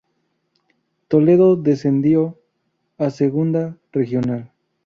[1.09, 2.35] Toledo descendió
[2.97, 4.51] a Segunda Regional.